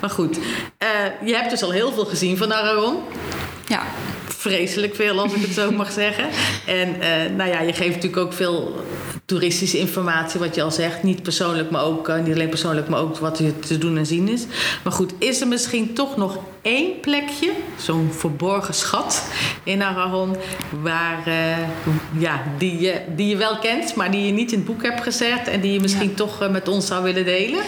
maar 0.01 0.11
goed. 0.11 0.37
Uh, 0.37 0.89
je 1.29 1.35
hebt 1.35 1.51
dus 1.51 1.63
al 1.63 1.71
heel 1.71 1.93
veel 1.93 2.05
gezien 2.05 2.37
van 2.37 2.55
Aragon. 2.55 2.97
Ja 3.67 3.83
vreselijk 4.43 4.95
veel, 4.95 5.21
als 5.21 5.33
ik 5.33 5.43
het 5.43 5.55
zo 5.55 5.71
mag 5.83 5.93
zeggen. 5.93 6.25
En 6.67 6.89
uh, 6.89 7.37
nou 7.37 7.51
ja, 7.51 7.61
je 7.61 7.73
geeft 7.73 7.95
natuurlijk 7.95 8.17
ook 8.17 8.33
veel 8.33 8.85
toeristische 9.33 9.79
informatie, 9.79 10.41
wat 10.41 10.55
je 10.55 10.63
al 10.63 10.71
zegt. 10.71 11.03
Niet 11.03 11.23
persoonlijk, 11.23 11.71
maar 11.71 11.85
ook, 11.85 12.09
uh, 12.09 12.23
niet 12.23 12.35
alleen 12.35 12.49
persoonlijk, 12.49 12.89
maar 12.89 13.01
ook 13.01 13.19
wat 13.19 13.39
er 13.39 13.59
te 13.59 13.79
doen 13.79 13.97
en 13.97 14.07
zien 14.07 14.29
is. 14.29 14.47
Maar 14.85 14.93
goed, 14.93 15.13
is 15.19 15.41
er 15.41 15.49
misschien 15.49 15.95
toch 15.95 16.17
nog 16.17 16.39
één 16.63 17.01
plekje, 17.01 17.53
zo'n 17.77 18.11
verborgen 18.13 18.75
schat 18.75 19.25
in 19.63 19.83
Aragon, 19.83 20.37
waar, 20.83 21.23
uh, 21.29 21.57
ja, 22.19 22.43
die, 22.59 22.81
je, 22.81 23.01
die 23.17 23.29
je 23.29 23.37
wel 23.37 23.59
kent, 23.59 23.95
maar 23.95 24.11
die 24.11 24.27
je 24.27 24.33
niet 24.33 24.53
in 24.53 24.59
het 24.59 24.67
boek 24.67 24.83
hebt 24.83 25.03
gezet 25.03 25.49
en 25.49 25.61
die 25.61 25.73
je 25.73 25.81
misschien 25.81 26.09
ja. 26.09 26.15
toch 26.15 26.51
met 26.51 26.69
ons 26.69 26.87
zou 26.87 27.03
willen 27.03 27.25
delen? 27.25 27.63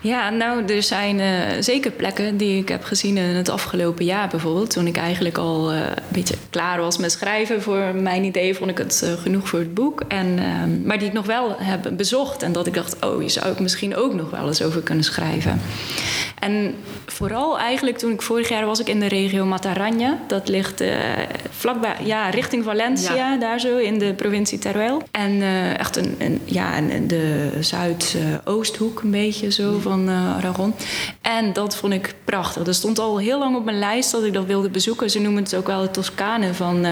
Ja, 0.00 0.30
nou, 0.30 0.64
er 0.64 0.82
zijn 0.82 1.20
zeker 1.64 1.90
plekken 1.90 2.36
die 2.36 2.60
ik 2.60 2.68
heb 2.68 2.84
gezien 2.84 3.16
in 3.16 3.24
het 3.24 3.48
afgelopen 3.48 4.04
jaar 4.04 4.28
bijvoorbeeld. 4.28 4.70
Toen 4.70 4.86
ik 4.86 4.96
eigenlijk 4.96 5.38
al 5.38 5.72
een 5.72 5.94
beetje 6.08 6.34
klaar 6.50 6.80
was 6.80 6.98
met 6.98 7.12
schrijven 7.12 7.62
voor 7.62 7.94
mijn 7.94 8.24
idee, 8.24 8.54
vond 8.54 8.70
ik 8.70 8.78
het 8.78 9.16
genoeg 9.22 9.48
voor 9.48 9.58
het 9.58 9.74
boek. 9.74 10.02
En, 10.08 10.38
ehm, 10.38 10.86
maar 10.86 10.98
die 10.98 11.08
ik 11.08 11.12
nog 11.12 11.26
wel 11.26 11.56
heb 11.58 11.90
bezocht. 11.96 12.42
En 12.42 12.52
dat 12.52 12.66
ik 12.66 12.74
dacht, 12.74 13.04
oh, 13.04 13.22
je 13.22 13.28
zou 13.28 13.52
ik 13.52 13.60
misschien 13.60 13.96
ook 13.96 14.14
nog 14.14 14.30
wel 14.30 14.46
eens 14.46 14.62
over 14.62 14.82
kunnen 14.82 15.04
schrijven. 15.04 15.60
En 16.40 16.74
vooral 17.06 17.58
eigenlijk 17.58 17.98
toen 17.98 18.12
ik 18.12 18.22
vorig 18.22 18.48
jaar 18.48 18.66
was 18.66 18.80
ik 18.80 18.88
in 18.88 19.00
de 19.00 19.06
regio 19.06 19.44
Mataranja. 19.44 20.18
Dat 20.26 20.48
ligt 20.48 20.80
uh, 20.80 20.94
vlakbij, 21.50 21.96
ja, 22.04 22.28
richting 22.28 22.64
Valencia, 22.64 23.14
ja. 23.14 23.36
daar 23.36 23.60
zo 23.60 23.76
in 23.76 23.98
de 23.98 24.14
provincie 24.14 24.58
Teruel. 24.58 25.02
En 25.10 25.30
uh, 25.32 25.78
echt 25.78 25.96
een, 25.96 26.14
een, 26.18 26.40
ja, 26.44 26.74
in 26.74 27.06
de 27.06 27.50
zuidoosthoek 27.60 29.00
een 29.00 29.10
beetje 29.10 29.50
zo 29.50 29.78
van 29.78 30.08
uh, 30.08 30.36
Aragon. 30.36 30.74
En 31.20 31.52
dat 31.52 31.76
vond 31.76 31.92
ik 31.92 32.14
prachtig. 32.24 32.62
Dat 32.62 32.74
stond 32.74 32.98
al 32.98 33.18
heel 33.18 33.38
lang 33.38 33.56
op 33.56 33.64
mijn 33.64 33.78
lijst 33.78 34.10
dat 34.10 34.24
ik 34.24 34.32
dat 34.32 34.46
wilde 34.46 34.70
bezoeken. 34.70 35.10
Ze 35.10 35.20
noemen 35.20 35.42
het 35.42 35.54
ook 35.54 35.66
wel 35.66 35.82
de 35.82 35.90
Toscane 35.90 36.54
van, 36.54 36.86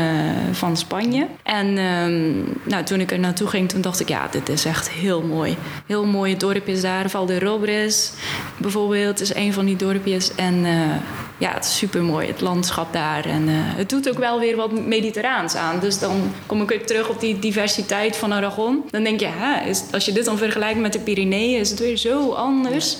van 0.52 0.76
Spanje. 0.76 1.26
En 1.42 1.78
ehm, 1.78 2.32
nou, 2.62 2.84
toen 2.84 3.00
ik 3.00 3.10
er 3.12 3.18
naartoe 3.18 3.48
ging, 3.48 3.68
toen 3.68 3.80
dacht 3.80 4.00
ik, 4.00 4.08
ja, 4.08 4.28
dit 4.30 4.48
is 4.48 4.64
echt 4.64 4.90
heel 4.90 5.22
mooi. 5.22 5.56
Heel 5.86 6.04
mooie 6.04 6.36
dorpjes 6.36 6.80
daar. 6.80 7.10
Val 7.10 7.26
de 7.26 7.38
Robres 7.38 8.12
bijvoorbeeld 8.56 9.20
is 9.20 9.32
een 9.38 9.52
van 9.52 9.64
die 9.64 9.76
dorpjes. 9.76 10.34
En 10.34 10.54
uh, 10.54 10.94
ja, 11.38 11.52
het 11.52 11.64
is 11.64 11.76
super 11.76 12.02
mooi, 12.02 12.26
het 12.26 12.40
landschap 12.40 12.92
daar. 12.92 13.24
En 13.24 13.48
uh, 13.48 13.54
het 13.56 13.88
doet 13.88 14.08
ook 14.08 14.18
wel 14.18 14.38
weer 14.38 14.56
wat 14.56 14.86
mediterraans 14.86 15.54
aan. 15.54 15.80
Dus 15.80 15.98
dan 15.98 16.32
kom 16.46 16.62
ik 16.62 16.68
weer 16.68 16.86
terug 16.86 17.08
op 17.08 17.20
die 17.20 17.38
diversiteit 17.38 18.16
van 18.16 18.32
Aragon. 18.32 18.84
Dan 18.90 19.02
denk 19.02 19.20
je, 19.20 19.28
hè, 19.30 19.68
is, 19.68 19.82
als 19.92 20.04
je 20.04 20.12
dit 20.12 20.24
dan 20.24 20.38
vergelijkt 20.38 20.80
met 20.80 20.92
de 20.92 20.98
Pyreneeën, 20.98 21.60
is 21.60 21.70
het 21.70 21.78
weer 21.78 21.96
zo 21.96 22.32
anders. 22.32 22.96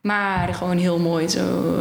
Maar 0.00 0.54
gewoon 0.54 0.78
heel 0.78 0.98
mooi. 0.98 1.28
Zo, 1.28 1.74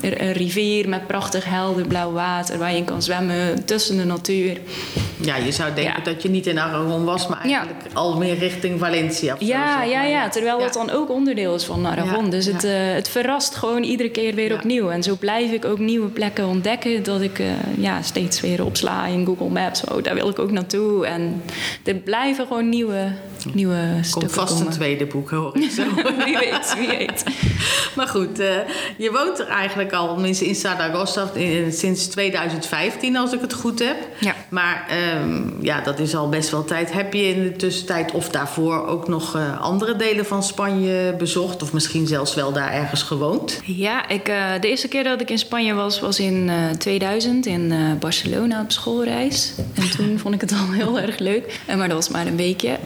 uh, 0.00 0.10
een 0.18 0.32
rivier 0.32 0.88
met 0.88 1.06
prachtig 1.06 1.44
helder 1.44 1.86
blauw 1.86 2.12
water 2.12 2.58
waar 2.58 2.70
je 2.70 2.76
in 2.76 2.84
kan 2.84 3.02
zwemmen 3.02 3.64
tussen 3.64 3.96
de 3.96 4.04
natuur. 4.04 4.60
Ja, 5.20 5.36
je 5.36 5.52
zou 5.52 5.74
denken 5.74 6.04
dat 6.04 6.22
je 6.22 6.28
niet 6.28 6.46
in 6.46 6.58
Aragon 6.58 7.04
was, 7.04 7.26
maar 7.26 7.40
eigenlijk 7.40 7.84
al 7.92 8.16
meer 8.16 8.38
richting 8.38 8.78
Valencia. 8.78 9.34
Of 9.34 9.40
ja, 9.40 9.82
zo, 9.82 9.90
ja, 9.90 10.02
ja, 10.02 10.28
terwijl 10.28 10.58
dat 10.58 10.72
dan 10.72 10.90
ook 10.90 11.10
onderdeel 11.10 11.54
is 11.54 11.64
van 11.64 11.86
Aragon. 11.86 12.30
dus 12.30 12.46
het, 12.46 12.64
uh, 12.64 12.72
het 12.74 13.08
verrast 13.08 13.54
gewoon 13.54 13.82
iedere 13.82 14.10
keer 14.10 14.34
weer 14.34 14.54
opnieuw. 14.54 14.90
En 14.90 15.02
zo 15.02 15.16
blijf 15.18 15.52
ik 15.52 15.64
ook 15.64 15.78
nieuwe 15.78 16.08
plekken 16.08 16.46
ontdekken, 16.46 17.02
dat 17.02 17.20
ik 17.20 17.38
uh, 17.38 17.46
ja, 17.78 18.02
steeds 18.02 18.40
weer 18.40 18.64
opsla 18.64 19.06
in 19.06 19.26
Google 19.26 19.48
Maps. 19.48 19.84
Oh, 19.84 20.02
daar 20.02 20.14
wil 20.14 20.28
ik 20.28 20.38
ook 20.38 20.50
naartoe. 20.50 21.06
En 21.06 21.42
er 21.84 21.94
blijven 21.94 22.46
gewoon 22.46 22.68
nieuwe, 22.68 23.12
nieuwe 23.52 24.00
Komt 24.10 24.32
vast 24.32 24.52
komen. 24.52 24.66
een 24.66 24.72
tweede 24.72 25.06
boek, 25.06 25.30
hoor 25.30 25.56
ik 25.56 25.70
zo. 25.70 25.82
wie 26.24 26.38
weet, 26.38 26.74
wie 26.78 26.88
weet. 26.88 27.24
Maar 27.94 28.08
goed, 28.08 28.40
uh, 28.40 28.46
je 28.96 29.10
woont 29.12 29.38
er 29.38 29.46
eigenlijk 29.46 29.92
al, 29.92 30.14
tenminste 30.14 30.46
in 30.46 30.54
Saragossa, 30.54 31.30
in, 31.34 31.72
sinds 31.72 32.06
2015 32.06 33.16
als 33.16 33.32
ik 33.32 33.40
het 33.40 33.52
goed 33.52 33.78
heb. 33.78 33.96
Ja. 34.20 34.34
Maar 34.48 34.86
um, 35.22 35.56
ja, 35.60 35.80
dat 35.80 35.98
is 35.98 36.14
al 36.14 36.28
best 36.28 36.50
wel 36.50 36.64
tijd. 36.64 36.92
Heb 36.92 37.12
je 37.12 37.28
in 37.28 37.42
de 37.42 37.56
tussentijd 37.56 38.12
of 38.12 38.28
daarvoor 38.28 38.86
ook 38.86 39.08
nog 39.08 39.36
uh, 39.36 39.60
andere 39.60 39.96
delen 39.96 40.26
van 40.26 40.42
Spanje 40.42 41.14
bezocht? 41.18 41.62
Of 41.62 41.72
misschien 41.72 42.06
zelfs 42.06 42.34
wel 42.34 42.52
daar 42.52 42.72
ergens 42.72 43.02
gewoond? 43.02 43.60
Ja, 43.64 44.08
ik, 44.08 44.28
uh, 44.28 44.44
de 44.60 44.68
eerste 44.68 44.88
keer 44.88 45.04
dat 45.04 45.20
ik 45.20 45.30
in 45.30 45.38
Spanje 45.38 45.74
was, 45.74 46.00
was 46.00 46.20
in 46.20 46.50
2000 46.78 47.46
in 47.46 47.72
Barcelona 48.00 48.60
op 48.62 48.72
schoolreis. 48.72 49.52
En 49.74 49.90
toen 49.90 50.18
vond 50.18 50.34
ik 50.34 50.40
het 50.40 50.52
al 50.52 50.72
heel 50.84 50.98
erg 50.98 51.18
leuk. 51.18 51.60
Maar 51.66 51.88
dat 51.88 51.96
was 51.96 52.08
maar 52.08 52.26
een 52.26 52.36
weekje. 52.36 52.78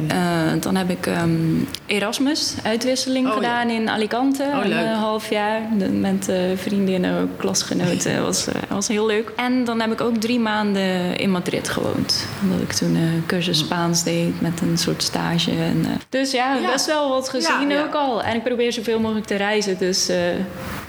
Dan 0.61 0.77
heb 0.77 0.91
ik 0.91 1.07
um, 1.07 1.69
Erasmus, 1.87 2.55
uitwisseling 2.63 3.27
Oh, 3.27 3.35
gedaan 3.35 3.69
ja. 3.69 3.75
in 3.75 3.89
Alicante. 3.89 4.43
Oh. 4.43 4.65
Een 4.65 4.87
half 4.87 5.31
jaar 5.31 5.61
met 5.93 6.29
uh, 6.29 6.37
vriendinnen, 6.55 7.31
klasgenoten. 7.37 8.23
was, 8.23 8.47
was 8.69 8.89
heel 8.89 9.07
leuk. 9.07 9.33
En 9.37 9.65
dan 9.65 9.81
heb 9.81 9.93
ik 9.93 10.01
ook 10.01 10.17
drie 10.17 10.41
maanden 10.41 11.17
in 11.17 11.31
Madrid 11.31 11.69
gewoond. 11.69 12.27
Omdat 12.43 12.61
ik 12.61 12.73
toen 12.73 12.95
een 12.95 13.23
cursus 13.27 13.59
Spaans 13.59 14.03
deed 14.03 14.41
met 14.41 14.61
een 14.61 14.79
soort 14.79 15.03
stage. 15.03 15.51
En, 15.51 15.87
dus 16.09 16.31
ja, 16.31 16.55
ja, 16.55 16.71
best 16.71 16.87
wel 16.87 17.09
wat 17.09 17.29
gezien 17.29 17.69
ja, 17.69 17.83
ook 17.83 17.95
al. 17.95 18.23
En 18.23 18.37
ik 18.37 18.43
probeer 18.43 18.73
zoveel 18.73 19.01
mogelijk 19.01 19.27
te 19.27 19.37
reizen. 19.37 19.79
Dus 19.79 20.11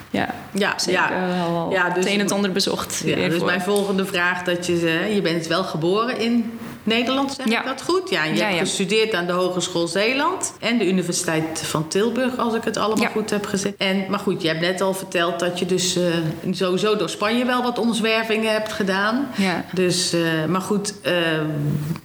ja, 0.09 0.27
ja, 0.51 0.73
zeker 0.79 1.01
ja. 1.01 1.27
wel 1.27 1.71
ja, 1.71 1.89
dus, 1.89 1.95
het 1.95 2.05
een 2.05 2.13
en 2.13 2.19
het 2.19 2.31
ander 2.31 2.51
bezocht. 2.51 3.01
Ja, 3.05 3.29
dus 3.29 3.43
mijn 3.43 3.61
volgende 3.61 4.05
vraag 4.05 4.43
dat 4.43 4.65
je, 4.65 5.09
je 5.13 5.21
bent 5.21 5.47
wel 5.47 5.63
geboren 5.63 6.19
in 6.19 6.59
Nederland, 6.83 7.33
zeg 7.33 7.49
Ja. 7.49 7.59
ik 7.59 7.65
dat 7.65 7.81
goed? 7.81 8.09
Ja, 8.09 8.23
je 8.23 8.35
Ja, 8.35 8.43
hebt 8.43 8.53
ja. 8.53 8.59
gestudeerd 8.59 9.13
aan 9.13 9.25
de 9.25 9.31
Hogeschool 9.33 9.87
Zeeland 9.87 10.53
en 10.59 10.77
de 10.77 10.87
Universiteit 10.87 11.61
van 11.65 11.87
Tilburg, 11.87 12.37
als 12.37 12.53
ik 12.53 12.63
het 12.63 12.77
allemaal 12.77 13.09
goed 13.11 13.29
heb 13.29 13.45
gezegd. 13.45 13.75
En, 13.77 14.05
maar 14.09 14.19
goed, 14.19 14.41
je 14.41 14.47
hebt 14.47 14.59
net 14.61 14.81
al 14.81 14.93
verteld 14.93 15.39
dat 15.39 15.59
je 15.59 15.65
dus 15.65 15.95
eh, 15.95 16.03
sowieso 16.51 16.95
door 16.95 17.09
Spanje 17.09 17.45
wel 17.45 17.61
wat 17.63 17.79
omzwervingen 17.79 18.51
hebt 18.51 18.73
gedaan. 18.73 19.27
Ja. 19.35 19.65
Dus, 19.71 20.13
eh, 20.13 20.21
maar 20.47 20.61
goed, 20.61 20.93
eh, 21.01 21.13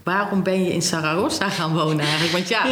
waarom 0.03 0.43
ben 0.43 0.65
je 0.65 0.73
in 0.73 0.83
Saragossa 0.83 1.49
gaan 1.49 1.75
wonen 1.75 2.01
eigenlijk? 2.01 2.33
Want 2.33 2.49
ja, 2.49 2.67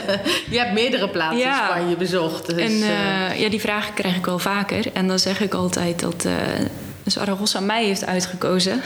je 0.50 0.58
hebt 0.58 0.72
meerdere 0.72 1.08
plaatsen 1.08 1.46
in 1.46 1.54
Spanje 1.68 1.96
bezocht. 1.96 2.46
Dus, 2.56 2.60
En 2.62 2.76
ja, 3.38 3.48
die 3.48 3.60
vraag 3.60 3.94
krijg 3.94 4.16
ik 4.16 4.24
wel 4.26 4.38
vaker. 4.38 4.84
En 4.92 5.08
dan 5.08 5.18
zeg 5.18 5.40
ik 5.40 5.54
altijd 5.54 6.00
dat 6.00 6.26
eh 7.04 7.12
Zaragoza 7.12 7.60
mij 7.60 7.84
heeft 7.84 8.06
uitgekozen. 8.06 8.82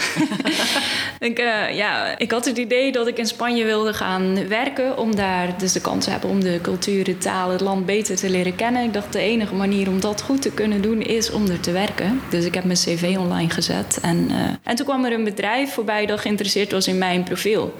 ik, 1.18 1.38
eh, 1.38 1.76
ja, 1.76 2.18
ik 2.18 2.30
had 2.30 2.44
het 2.44 2.58
idee 2.58 2.92
dat 2.92 3.06
ik 3.06 3.18
in 3.18 3.26
Spanje 3.26 3.64
wilde 3.64 3.94
gaan 3.94 4.49
werken... 4.49 4.99
om 4.99 5.16
daar 5.16 5.58
dus 5.58 5.73
de 5.73 5.80
kans 5.80 6.04
te 6.04 6.11
hebben 6.11 6.30
om 6.30 6.40
de 6.40 6.58
cultuur, 6.62 7.04
de 7.04 7.18
taal, 7.18 7.50
het 7.50 7.61
land 7.61 7.87
beter 7.87 8.16
te 8.16 8.30
leren 8.30 8.56
kennen. 8.56 8.85
Ik 8.85 8.92
dacht 8.92 9.12
de 9.12 9.18
enige 9.18 9.54
manier 9.54 9.88
om 9.88 10.00
dat 10.00 10.23
goed 10.23 10.42
te 10.42 10.50
kunnen 10.50 10.82
doen 10.82 11.02
is 11.02 11.30
om 11.30 11.46
er 11.46 11.61
te 11.61 11.73
werken. 11.73 12.20
Dus 12.30 12.44
ik 12.44 12.54
heb 12.54 12.64
mijn 12.64 12.78
cv 12.78 13.16
online 13.18 13.50
gezet. 13.50 13.99
En, 14.02 14.30
uh, 14.30 14.37
en 14.62 14.76
toen 14.76 14.87
kwam 14.87 15.04
er 15.04 15.12
een 15.12 15.25
bedrijf 15.25 15.73
voorbij 15.73 16.06
dat 16.06 16.20
geïnteresseerd 16.20 16.73
was 16.73 16.88
in 16.88 16.99
mijn 16.99 17.23
profiel. 17.23 17.75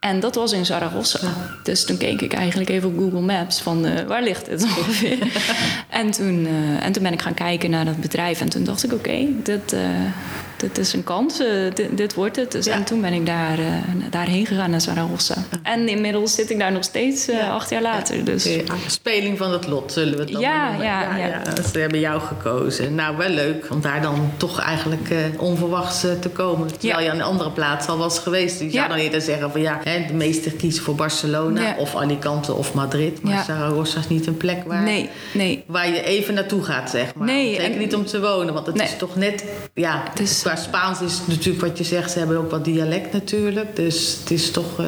En 0.00 0.20
dat 0.20 0.34
was 0.34 0.52
in 0.52 0.66
Zaragoza. 0.66 1.18
Dus 1.62 1.84
toen 1.84 1.96
keek 1.96 2.20
ik 2.20 2.32
eigenlijk 2.32 2.70
even 2.70 2.88
op 2.88 2.98
Google 2.98 3.20
Maps 3.20 3.60
van 3.60 3.86
uh, 3.86 4.00
waar 4.00 4.22
ligt 4.22 4.46
het 4.46 4.62
ongeveer. 4.76 5.18
en, 6.00 6.10
toen, 6.10 6.46
uh, 6.46 6.84
en 6.84 6.92
toen 6.92 7.02
ben 7.02 7.12
ik 7.12 7.22
gaan 7.22 7.34
kijken 7.34 7.70
naar 7.70 7.84
dat 7.84 8.00
bedrijf. 8.00 8.40
En 8.40 8.48
toen 8.48 8.64
dacht 8.64 8.84
ik, 8.84 8.92
oké, 8.92 9.08
okay, 9.08 9.34
dit, 9.42 9.72
uh, 9.72 9.80
dit 10.60 10.78
is 10.78 10.92
een 10.92 11.04
kans. 11.04 11.40
Uh, 11.40 11.46
dit, 11.74 11.96
dit, 11.96 12.14
wordt 12.14 12.36
het. 12.36 12.52
Dus, 12.52 12.64
ja. 12.64 12.72
En 12.72 12.84
toen 12.84 13.00
ben 13.00 13.12
ik 13.12 13.26
daar, 13.26 13.58
uh, 13.58 13.66
daarheen 14.10 14.46
gegaan 14.46 14.70
naar 14.70 14.80
Zaragoza. 14.80 15.34
En 15.62 15.88
inmiddels 15.88 16.34
zit 16.34 16.50
ik 16.50 16.58
daar 16.58 16.72
nog 16.72 16.84
steeds 16.84 17.26
ja. 17.26 17.50
acht 17.50 17.70
jaar 17.70 17.82
later. 17.82 18.16
Ja. 18.16 18.22
Dus. 18.22 18.46
Okay. 18.46 18.76
Speling 18.86 19.38
van 19.38 19.52
het 19.52 19.66
lot, 19.66 19.92
zullen 19.92 20.14
we 20.14 20.20
het 20.20 20.32
dan 20.32 20.40
ja, 20.40 20.68
noemen. 20.68 20.86
Ja, 20.86 21.16
ja, 21.16 21.26
ja. 21.26 21.62
Ze 21.72 21.78
hebben 21.78 22.00
jou 22.00 22.20
gekozen. 22.20 22.94
Nou, 22.94 23.16
wel 23.16 23.28
leuk 23.28 23.66
om 23.70 23.80
daar 23.80 24.02
dan 24.02 24.32
toch 24.36 24.60
eigenlijk 24.60 25.10
uh, 25.10 25.18
onverwachts 25.38 26.00
te 26.00 26.28
komen. 26.28 26.78
Terwijl 26.78 27.04
je 27.04 27.10
aan 27.10 27.16
een 27.16 27.22
andere 27.22 27.50
plaats 27.50 27.86
al 27.86 27.98
was 27.98 28.18
geweest. 28.18 28.58
Dus 28.58 28.72
je 28.72 28.78
zou 28.78 28.88
dan 28.88 28.98
eerder 28.98 29.20
zeggen 29.20 29.50
van 29.50 29.60
ja, 29.60 29.80
hè, 29.84 30.06
de 30.06 30.14
meesten 30.14 30.56
kiezen 30.56 30.82
voor 30.82 30.94
Barcelona 30.94 31.74
of 31.78 31.96
Alicante 31.96 32.54
of 32.54 32.74
Madrid. 32.74 33.22
Maar 33.22 33.44
Zaragoza 33.44 33.98
is 33.98 34.08
niet 34.08 34.26
een 34.26 34.36
plek 34.36 34.62
waar, 34.66 34.82
nee, 34.82 35.10
nee. 35.32 35.64
waar 35.66 35.88
je 35.88 36.02
even 36.02 36.34
naartoe 36.34 36.62
gaat, 36.62 36.90
zeg 36.90 37.14
maar. 37.14 37.26
Nee, 37.26 37.54
Zeker 37.54 37.72
en, 37.72 37.78
niet 37.78 37.94
om 37.94 38.06
te 38.06 38.20
wonen, 38.20 38.54
want 38.54 38.66
het 38.66 38.74
nee. 38.74 38.86
is 38.86 38.96
toch 38.96 39.16
net... 39.16 39.44
Ja, 39.74 40.02
dus, 40.14 40.42
qua 40.50 40.62
Spaans 40.62 41.00
is 41.00 41.20
natuurlijk 41.26 41.66
wat 41.66 41.78
je 41.78 41.84
zegt, 41.84 42.10
ze 42.10 42.18
hebben 42.18 42.38
ook 42.38 42.50
wat 42.50 42.64
dialect 42.64 43.12
natuurlijk. 43.12 43.76
Dus 43.76 44.16
het 44.20 44.30
is 44.30 44.50
toch 44.50 44.80
uh, 44.80 44.86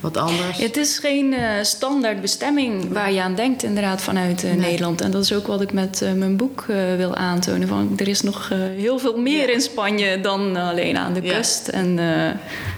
wat 0.00 0.16
anders. 0.16 0.58
Het 0.58 0.76
is 0.76 0.98
geen 0.98 1.32
uh, 1.32 1.40
standaard 1.62 2.20
bestemming 2.20 2.92
waar 2.92 3.12
je 3.12 3.22
aan 3.22 3.34
denkt 3.34 3.62
inderdaad 3.62 4.02
vanuit 4.02 4.44
uh, 4.44 4.50
nee. 4.50 4.60
Nederland. 4.60 5.00
En 5.00 5.10
dat 5.10 5.24
is 5.24 5.32
ook 5.32 5.46
wat 5.46 5.60
ik 5.60 5.72
met 5.72 6.02
mijn 6.16 6.36
boek 6.36 6.64
wil 6.96 7.14
aantonen. 7.14 7.68
Van, 7.68 7.92
er 7.96 8.08
is 8.08 8.20
nog 8.20 8.48
heel 8.76 8.98
veel 8.98 9.16
meer 9.16 9.48
ja. 9.48 9.54
in 9.54 9.60
Spanje 9.60 10.20
dan 10.20 10.56
alleen 10.56 10.98
aan 10.98 11.12
de 11.12 11.20
kust. 11.20 11.66
Ja. 11.66 11.72
En, 11.72 11.98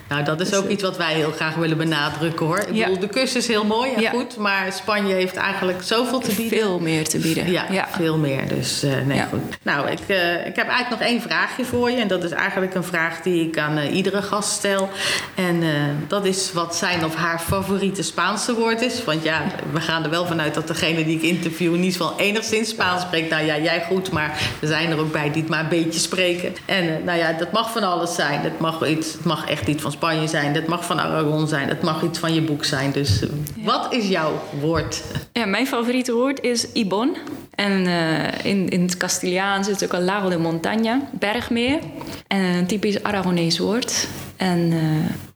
nou, 0.08 0.25
dat 0.25 0.40
is 0.40 0.50
dus, 0.50 0.58
ook 0.58 0.68
iets 0.68 0.82
wat 0.82 0.96
wij 0.96 1.14
heel 1.14 1.30
graag 1.30 1.54
willen 1.54 1.76
benadrukken 1.76 2.46
hoor. 2.46 2.58
Ik 2.58 2.75
ja. 2.75 2.84
bedoel, 2.84 3.00
de 3.00 3.08
kust 3.08 3.37
is 3.37 3.46
heel 3.46 3.64
mooi 3.64 3.92
en 3.92 4.00
ja. 4.00 4.11
goed, 4.11 4.37
maar 4.37 4.73
Spanje 4.73 5.14
heeft 5.14 5.37
eigenlijk 5.37 5.82
zoveel 5.82 6.18
te 6.18 6.34
bieden. 6.34 6.58
Veel 6.58 6.78
meer 6.78 7.08
te 7.08 7.18
bieden. 7.18 7.50
Ja, 7.50 7.66
ja. 7.70 7.88
veel 7.90 8.16
meer. 8.16 8.49
Dus 8.49 8.84
uh, 8.84 8.92
nee, 9.06 9.23
goed. 9.30 9.40
Nou, 9.62 9.90
ik, 9.90 10.00
uh, 10.06 10.46
ik 10.46 10.56
heb 10.56 10.68
eigenlijk 10.68 10.90
nog 10.90 11.00
één 11.00 11.20
vraagje 11.20 11.64
voor 11.64 11.90
je. 11.90 11.96
En 11.96 12.08
dat 12.08 12.25
is 12.25 12.30
eigenlijk 12.30 12.75
een 12.75 12.84
vraag 12.84 13.23
die 13.23 13.49
ik 13.49 13.58
aan 13.58 13.78
uh, 13.78 13.94
iedere 13.94 14.23
gast 14.23 14.50
stel. 14.50 14.88
En 15.34 15.62
dat 16.08 16.25
is 16.25 16.52
wat 16.52 16.76
zijn 16.76 17.04
of 17.04 17.14
haar 17.14 17.38
favoriete 17.38 18.02
Spaanse 18.02 18.54
woord 18.54 18.80
is. 18.80 19.04
Want 19.04 19.23
ja, 19.23 19.42
we 19.73 19.80
gaan 19.80 20.04
er 20.04 20.11
wel 20.11 20.26
vanuit 20.26 20.54
dat 20.54 20.66
degene 20.66 21.04
die 21.04 21.16
ik 21.16 21.23
interview 21.23 21.75
niet 21.75 21.96
wel 21.96 22.18
enigszins 22.18 22.68
Spaans 22.68 23.02
spreekt. 23.02 23.30
Nou 23.30 23.44
ja, 23.44 23.58
jij 23.58 23.84
goed, 23.88 24.11
maar 24.11 24.40
er 24.61 24.68
zijn 24.68 24.90
er 24.90 24.99
ook 24.99 25.12
bij 25.12 25.30
die 25.30 25.42
het 25.42 25.50
maar 25.50 25.61
een 25.61 25.68
beetje 25.68 26.00
spreken. 26.00 26.54
En 26.64 27.04
nou 27.04 27.18
ja, 27.18 27.32
dat 27.32 27.52
mag 27.52 27.73
van 27.73 27.82
alles 27.82 28.14
zijn. 28.14 28.42
Dat 28.42 28.58
mag, 28.58 28.87
iets, 28.87 29.12
het 29.12 29.25
mag 29.25 29.49
echt 29.49 29.66
iets 29.66 29.82
van 29.82 29.92
Spanje 29.94 30.26
zijn. 30.26 30.52
Dat 30.52 30.66
mag 30.66 30.84
van 30.84 31.00
Aragon 31.00 31.48
zijn. 31.48 31.68
Dat 31.68 31.82
mag 31.82 32.02
iets 32.02 32.18
van 32.18 32.34
je 32.34 32.42
boek 32.42 32.64
zijn. 32.64 32.92
Dus 32.92 33.20
ja. 33.20 33.26
wat 33.64 33.92
is 33.92 34.08
jouw 34.08 34.42
woord? 34.60 35.02
Ja, 35.32 35.46
mijn 35.46 35.66
favoriete 35.66 36.12
woord 36.12 36.40
is 36.40 36.72
Ibon. 36.72 37.16
En 37.54 37.86
uh, 37.86 38.44
in, 38.44 38.68
in 38.68 38.82
het 38.82 38.96
Castiliaans 38.96 39.68
is 39.68 39.80
het 39.80 39.84
ook 39.84 40.00
al 40.00 40.06
Lago 40.06 40.28
de 40.28 40.38
Montaña, 40.38 41.18
bergmeer. 41.18 41.78
En 42.26 42.40
een 42.40 42.66
typisch 42.66 43.02
Aragonees 43.02 43.58
woord. 43.58 44.08
En 44.36 44.58
uh, 44.72 44.80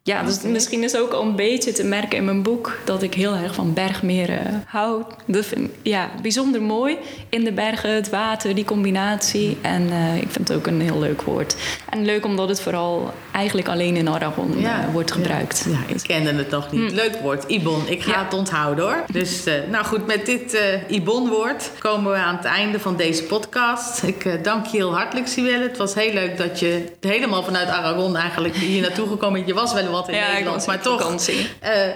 ja, 0.03 0.23
dus 0.23 0.39
okay. 0.39 0.51
misschien 0.51 0.83
is 0.83 0.97
ook 0.97 1.13
al 1.13 1.23
een 1.23 1.37
beetje 1.37 1.73
te 1.73 1.85
merken 1.85 2.19
in 2.19 2.25
mijn 2.25 2.43
boek 2.43 2.79
dat 2.85 3.03
ik 3.03 3.15
heel 3.15 3.35
erg 3.35 3.55
van 3.55 3.75
bergmeren 3.75 4.65
hou. 4.67 5.03
Dat 5.27 5.47
vind 5.47 5.61
ik 5.61 5.71
ja, 5.83 6.11
bijzonder 6.23 6.63
mooi. 6.63 6.97
In 7.29 7.45
de 7.45 7.53
bergen, 7.53 7.95
het 7.95 8.09
water, 8.11 8.55
die 8.55 8.65
combinatie. 8.65 9.57
En 9.61 9.83
uh, 9.83 10.17
ik 10.17 10.31
vind 10.31 10.49
het 10.49 10.57
ook 10.57 10.67
een 10.67 10.81
heel 10.81 10.99
leuk 10.99 11.23
woord. 11.23 11.57
En 11.91 12.05
leuk 12.05 12.25
omdat 12.25 12.49
het 12.49 12.61
vooral 12.61 13.13
eigenlijk 13.39 13.69
alleen 13.69 13.97
in 13.97 14.09
Aragon 14.09 14.61
ja, 14.61 14.85
uh, 14.87 14.93
wordt 14.93 15.13
gebruikt. 15.13 15.67
Ja, 15.67 15.71
ja, 15.71 15.95
ik 15.95 16.03
kende 16.03 16.33
het 16.33 16.51
nog 16.51 16.73
niet. 16.73 16.91
Hm. 16.91 16.97
Leuk 16.97 17.19
woord, 17.23 17.45
Ibon. 17.45 17.89
Ik 17.89 18.03
ga 18.03 18.11
ja. 18.11 18.25
het 18.25 18.35
onthouden 18.35 18.85
hoor. 18.85 19.05
Dus 19.13 19.47
uh, 19.47 19.55
nou 19.71 19.85
goed, 19.85 20.07
met 20.07 20.27
dit 20.27 20.59
Ibon-woord 20.89 21.71
komen 21.79 22.13
we 22.13 22.19
aan 22.19 22.37
het 22.37 22.45
einde 22.45 22.81
van 22.81 22.97
deze 22.97 23.23
podcast. 23.23 24.03
Ik 24.03 24.45
dank 24.45 24.67
je 24.67 24.77
heel 24.77 24.95
hartelijk, 24.95 25.27
Siwelle. 25.29 25.63
Het 25.63 25.77
was 25.77 25.95
heel 25.95 26.13
leuk 26.13 26.37
dat 26.37 26.61
je 26.61 26.85
helemaal 27.01 27.43
vanuit 27.43 27.69
Aragon 27.69 28.17
eigenlijk 28.17 28.55
hier 28.55 28.83
naartoe 28.83 29.09
gekomen 29.09 29.33
bent. 29.33 29.47
Je 29.47 29.55
was 29.55 29.73
wel 29.73 29.91
wat 29.91 30.09
in 30.09 30.21
Nederland, 30.33 30.67
maar 30.67 30.81
toch. 30.81 31.13
Uh, 31.13 31.39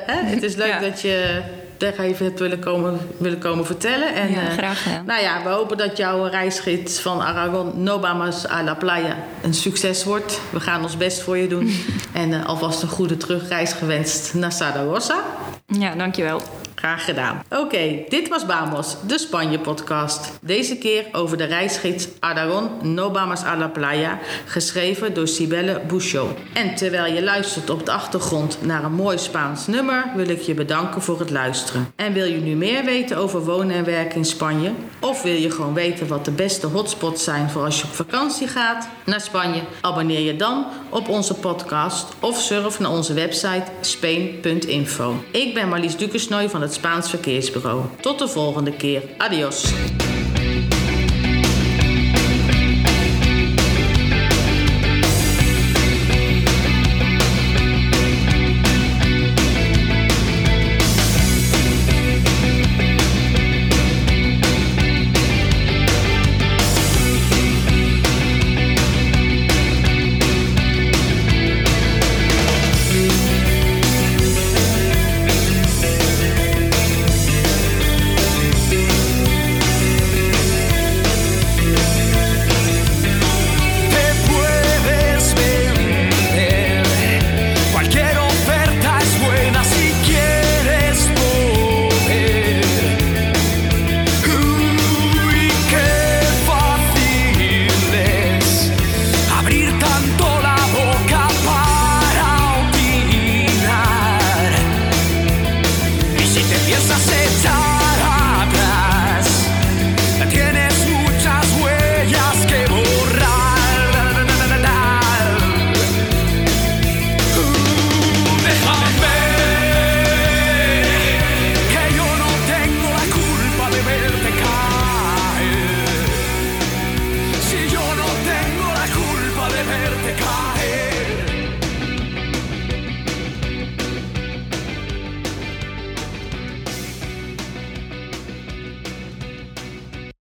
hè, 0.07 0.25
het 0.25 0.43
is 0.43 0.55
leuk 0.55 0.81
dat 0.81 1.01
je 1.01 1.43
daar 1.83 1.99
even 1.99 2.27
hebt 2.27 2.39
willen 2.39 2.59
komen, 2.59 2.99
willen 3.17 3.39
komen 3.39 3.67
vertellen. 3.67 4.15
En, 4.15 4.31
ja, 4.31 4.51
graag 4.51 4.83
gedaan. 4.83 5.01
Uh, 5.01 5.07
nou 5.07 5.23
ja, 5.23 5.43
we 5.43 5.49
hopen 5.49 5.77
dat 5.77 5.97
jouw 5.97 6.25
reisgids 6.25 7.01
van 7.01 7.21
Aragon, 7.21 7.83
Nobamas 7.83 8.49
a 8.49 8.63
la 8.63 8.75
Playa, 8.75 9.17
een 9.43 9.55
succes 9.55 10.05
wordt. 10.05 10.41
We 10.51 10.61
gaan 10.61 10.83
ons 10.83 10.97
best 10.97 11.21
voor 11.21 11.37
je 11.37 11.49
doen. 11.49 11.75
en 12.13 12.31
uh, 12.31 12.47
alvast 12.47 12.83
een 12.83 12.89
goede 12.89 13.17
terugreis 13.17 13.73
gewenst 13.73 14.35
naar 14.35 14.53
Saragossa. 14.53 15.23
Ja, 15.67 15.95
dankjewel. 15.95 16.43
Graag 16.83 17.05
gedaan. 17.05 17.43
Oké, 17.51 18.05
dit 18.09 18.29
was 18.29 18.47
Bamos, 18.47 18.97
de 19.07 19.19
Spanje-podcast. 19.19 20.39
Deze 20.41 20.77
keer 20.77 21.05
over 21.13 21.37
de 21.37 21.45
reisgids 21.45 22.09
Aragon 22.19 22.71
No 22.83 23.11
Bamas 23.11 23.45
a 23.45 23.57
la 23.57 23.69
Playa, 23.69 24.19
geschreven 24.47 25.15
door 25.15 25.29
Cibelle 25.29 25.81
Bouchot. 25.89 26.31
En 26.53 26.75
terwijl 26.75 27.15
je 27.15 27.23
luistert 27.23 27.71
op 27.71 27.87
de 27.87 27.93
achtergrond 27.93 28.59
naar 28.63 28.85
een 28.85 28.93
mooi 28.93 29.19
Spaans 29.19 29.67
nummer, 29.67 30.05
wil 30.17 30.29
ik 30.29 30.41
je 30.41 30.55
bedanken 30.55 31.03
voor 31.03 31.19
het 31.19 31.31
luisteren. 31.31 31.93
En 31.97 32.13
wil 32.13 32.25
je 32.25 32.41
nu 32.41 32.55
meer 32.55 32.85
weten 32.85 33.17
over 33.17 33.45
wonen 33.45 33.77
en 33.77 33.85
werken 33.85 34.17
in 34.17 34.25
Spanje? 34.25 34.73
Of 35.01 35.23
wil 35.23 35.35
je 35.35 35.51
gewoon 35.51 35.75
weten 35.75 36.09
wat 36.09 36.25
de 36.25 36.31
beste 36.31 36.67
hotspots 36.67 37.25
zijn 37.25 37.51
voor 37.51 37.65
als 37.65 37.79
je 37.79 37.85
op 37.85 37.95
vakantie 37.95 38.49
gaat 38.49 38.89
naar 39.05 39.21
Spanje? 39.21 39.61
Abonneer 39.81 40.21
je 40.21 40.37
dan 40.37 40.67
op 40.89 41.09
onze 41.09 41.35
podcast 41.35 42.07
of 42.21 42.41
surf 42.41 42.79
naar 42.79 42.91
onze 42.91 43.15
website 43.15 43.65
spain.info. 43.81 45.25
Ik 45.31 45.55
ben 45.55 45.69
Marlies 45.69 45.97
Dukesnooi 45.97 46.49
van 46.49 46.71
het 46.73 46.81
Spaans 46.81 47.11
Verkeersbureau. 47.11 47.83
Tot 48.01 48.19
de 48.19 48.29
volgende 48.29 48.73
keer. 48.73 49.03
Adios. 49.19 49.73